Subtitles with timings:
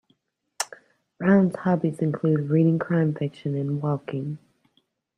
[1.19, 4.39] Brown's hobbies include reading crime fiction and walking.